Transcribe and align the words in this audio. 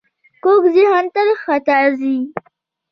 کوږ 0.43 0.63
ذهن 0.75 1.05
تل 1.13 1.29
خطا 1.41 1.79
ځي 1.99 2.17